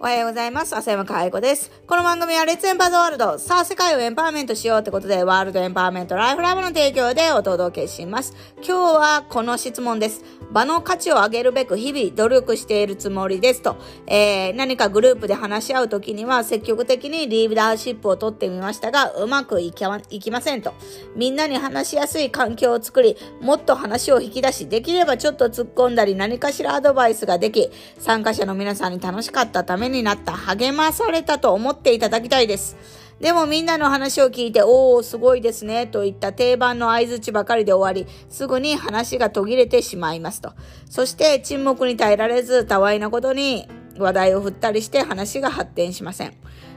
[0.00, 0.76] おはようございます。
[0.76, 1.72] 浅山かいこです。
[1.88, 3.36] この番組はレッツエンパーズワールド。
[3.36, 8.32] さあ、世界をエンパワーメントしようってことで、ワールドエンパワーメントライフラブの提供でお届けします。
[8.58, 10.22] 今日はこの質問です。
[10.52, 13.76] 場の価値を上げるべく日々努力しているつもりですと。
[14.06, 20.74] えー、何かグループで話し合うときには積極的にリーダーシップを取ってみましたが、うまくいきいきませんと。
[21.16, 27.68] みんなに話しやすい環境を作り、もっと話を引き出し、できればちょっと突っ込んだり何かしらアドバイスができ、
[27.98, 32.76] 参加者の皆さんに楽しかったためになった、励まされたと思っていただきたいです。
[33.20, 40.52] でもみんなの話を聞いて、おー、すごいですね、といった定番の合図ばかりで終わり、すぐに話が途切れてしまいますと。
[40.88, 46.34] そして沈黙に耐えられず、たわいなことに話題を振ったりして話が発展しません。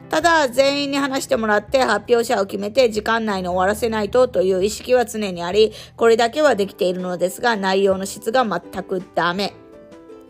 [0.09, 9.53] ただ、全員に話してもらって発表者を決めて時間内に終わらせないとという意識は常にあり、これだけはできているのですが、内容の質が全くダメ。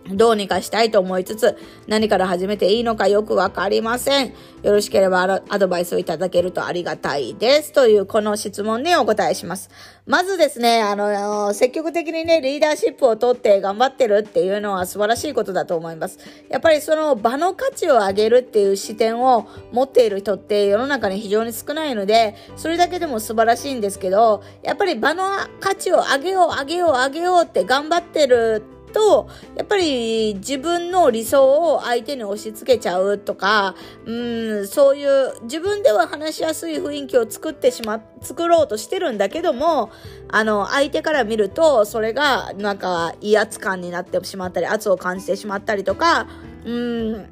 [0.10, 4.34] どうにかしたいと思いつつ、何から始めていいのかよくわかりません。
[4.64, 7.72] よろしければアドバイスをいただけるとありがたいです。
[7.72, 9.70] というこの質問にお答えします。
[10.08, 16.18] まずですね、あの、積極的にね、リーダーシップを取って頑張ってるっていうのは素晴らしいことだと思います。
[16.50, 25.24] やっぱりその場の価値を上げるっていう視点を持っている人って世の中に非常に少ないので、それだけでも素晴らしいんですけど、やっぱり場の
[25.60, 33.76] 価値を上げよう、上げよう、上げようって頑張ってると、やっぱり自分の理想を相手に押し付けちゃうとか、
[34.06, 39.92] うん、そういう自分では話しやすい雰囲気を作ってしま、作ろうとしてるんだけども、
[40.30, 46.28] あの、相手から見ると、それがなんか威圧感になってしまったり、圧を感じてしまったりとか、
[46.66, 47.26] うん、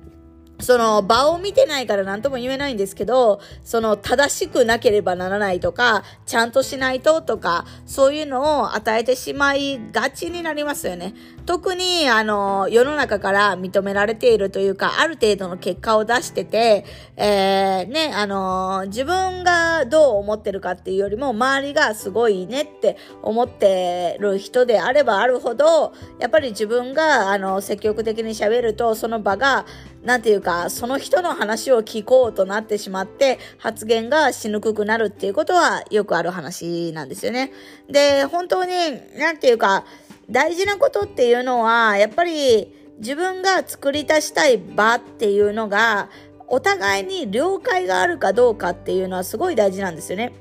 [0.61, 11.13] その場を見てないから何とも言えないんですけど、その正しくなければならないとか、ちゃんとしないととか、そういうのを与えてしまいがちになりますよね。
[11.45, 16.85] 特に、あの、世の中から認められているというか、ある程度の結果を出してて、
[17.15, 29.65] えー、ね、あの、自分がどう思ってるかっていうよりも、周りがすごいねって思ってる人であればあるほど、やっぱり自分が、あの、積極的に喋ると、その場が、
[30.03, 37.51] なんていうかか、その人の話を聞こうとなってしまって、発言がしにくくなるっていうことはよくある話なんですよね。
[37.87, 38.71] で、本当に、
[39.19, 39.85] なんていうか、
[40.29, 46.09] 大事なことっていうのは、やっぱり自分が作り出したい場っていうのが、
[46.47, 50.33] お互いに了解があるかどうかっていうのはすごい大事なんですよね。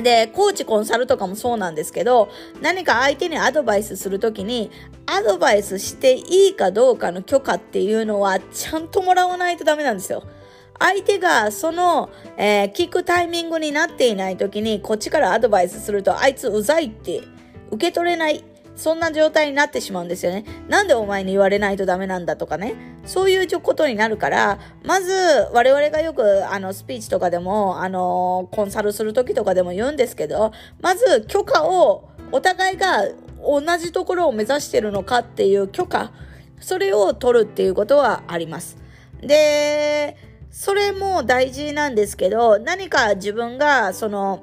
[0.00, 2.30] で、コーチコンサルとかもそうなんですけど、
[2.62, 4.70] 何か相手にアドバイスするときに、
[5.04, 10.22] アドバイスしていいかどうかの許可っていうのは、ちゃんともらわないとダメなんですよ。
[10.78, 17.20] 相手がその、えー、聞くタイミングになっていないときに、こっちからアドバイスすると、あいつうざいって
[17.70, 18.42] 受け取れない
[18.74, 20.44] そんな状態になってしまうんですよね。
[20.68, 22.74] なんでお前に言われないとダメなんだとかね。
[23.04, 25.12] そういうことになるから、まず
[25.52, 33.04] 我々がよくあのスピーチとかでも、あのコンサルする時とかでも言うんですけど、まず許可をお互いが
[33.44, 36.12] 同じところを目指してるのかっていう許可、
[36.60, 38.78] それを取るっていうことはあります。
[39.20, 40.16] で、
[40.50, 44.42] それも大事なんですけど、何か自分がその、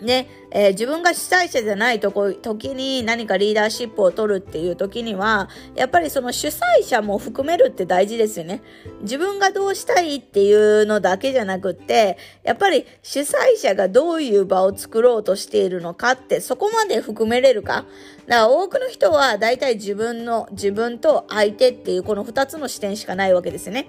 [0.00, 8.62] ね、えー、自分が主催者じゃないとこ、時に何かリーダーシップを取るっていう時には、やっぱりその主催者も含めるって大事ですよね。
[9.02, 17.84] 自分がどうしたいっていうのだけじゃなくって、やっぱり主催者がどういう場を作ろうとしているのかってそこまで含めれるか。
[18.26, 23.88] だから多くの人は大体自分の、自分と相手っていうこの二つの視点しかないわけですね。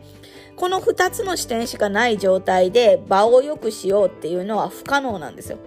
[0.55, 5.57] この二つの視点しかない状態で場を良くしようっていうのは不可能なんですよ。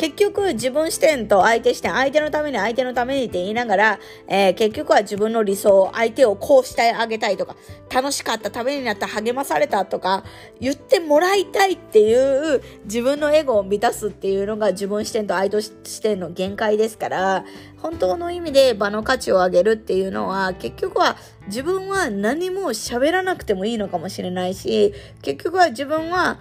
[0.00, 7.54] 結局自分視点と相手視点、相手のために相手のためにって言いながら、えー、結局は自分の理想、相手をこうしてあげたいとか、
[7.94, 10.24] 楽しかったためになった励まされたとか、
[10.58, 17.44] 言ってもらいたいっていう自分のエゴを満たすっていうのが自分視点と相手視点の限界ですから、
[17.82, 21.18] 本当の意味で場の価値を上げるっていうのは、結局は
[21.48, 26.38] 自分は何も喋らなくてもいいのかもしれないし、結局は自分は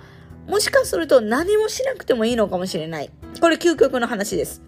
[0.50, 3.12] もしかすると何もしなくてもいいのかもしれない。
[3.40, 4.63] これ究極の話です。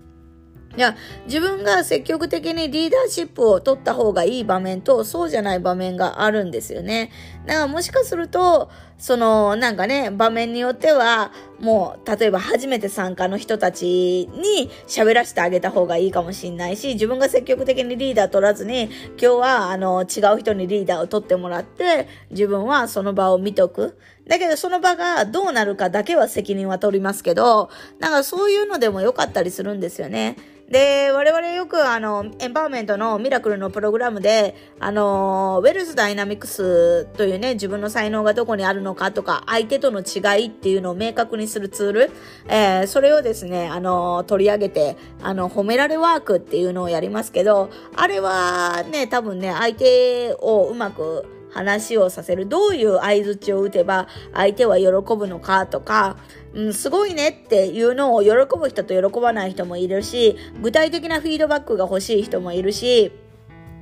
[0.78, 0.96] いや、
[1.26, 7.12] 自分が積極的にリーダーシップを取った方がいい場面と、そうじゃない場面があるんですよね。
[7.46, 23.98] だからもしかすると、その、なんかね、場面によっては、もう、例えば初めて参加の人たちに喋らせてあげた方がいいかもしんないし、自分が積極的にリーダー取らずに、今日は、あの、違う人にリーダーを取ってもらって、自分はその場を見とく。
[24.28, 27.70] だけど、その場がどうなるかだけは責任は取りますけど、
[28.00, 30.38] なんかそういうのでも良かったりするんですよね。
[30.72, 42.12] で、我々よくあの、エンパワーメントのミラクルのプログラムで、あの、ウェルズダイナミクスというね、自分の才能がどこにあるのかとか、相手との違いっていうのを明確にするツール、
[42.48, 52.48] えー、それをですね、あの、取り上げて、あの、褒められワークっていうのをやりますけど、あれはね、多分ね、相手をうまく話をさせる。
[52.48, 56.18] どういう合図を打てば相手は喜ぶのかとか、
[56.54, 63.12] うん、すごいねっていうのを喜ぶ人と喜ばない人もいるし、具体的なフィードバックが欲しい人もいるし、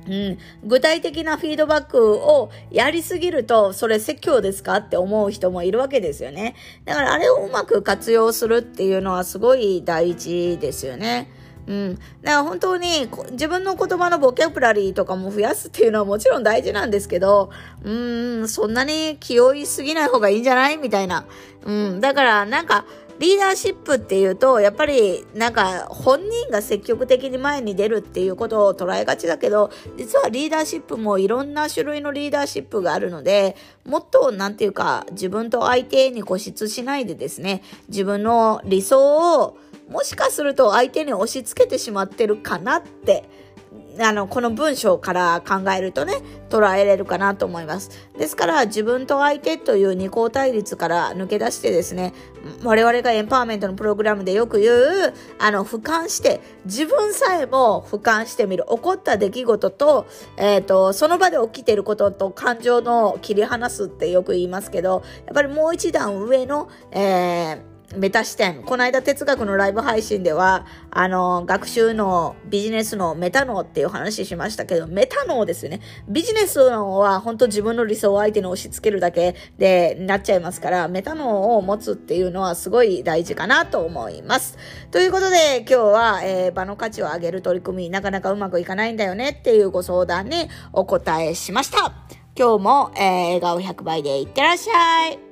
[0.08, 6.54] うん、具体的なフィードバックをやりすぎると、それ説教ですかって思う人もいるわけですよね。
[6.84, 11.30] だからあれをうまく活用するっていうのはすごい大事ですよね。
[11.66, 11.94] うん。
[11.94, 17.50] だから本当に自分の言葉のボキャブラリーとかも増やすっていうのはもちろん大事なんですけど、
[17.84, 21.26] うん、そんなに気負いすぎない方がいいんじゃないみたいな。
[21.64, 22.00] うん。
[22.00, 22.84] だからなんか、
[23.20, 39.58] リーダーシップっていうと、やっぱりなんか本人が積極的に前に出るっていうことを捉えがちだけど、実はリーダーシップもいろんな種類のリーダーシップがあるので、もっとなんていうか自分と相手に固執しないでですね、自分の理想を
[39.90, 43.24] もしかすると相手に押し付けてしまってるかなって、
[43.98, 46.14] あの、この文章から考えるとね、
[46.48, 47.90] 捉えれるかなと思います。
[48.16, 52.14] ですから、自分と相手という二項対立から抜け出してですね、
[52.64, 58.64] 我々がエンパワーメントのプログラムでよく言う、あの、俯瞰して、自分さえも俯瞰してみる。
[58.70, 60.06] 起こった出来事と、
[60.36, 68.62] えっ、ー、と、その場で起きていることと感情の切り離すってよく言いますけど、やっぱりもう一段上の、えーメタ視点。
[68.62, 75.80] この間哲学のライブ配信では、あの、学習のビジネスのメタ脳っていう話しましたけど、メタ脳ですね。
[76.08, 84.56] ビジネスのは本当自分の理想を相手に押し付けるだけでなっちゃいますから、メタ脳を持つっていうのはすごい大事かなと思います。
[84.92, 91.92] ということで、今日は、えー、場の価値を上げる取り組み、なかなかうまくいかないんだよねっていうご相談にお答えしました。
[92.38, 95.29] 今日も、えー、笑顔100倍でいってらっしゃい。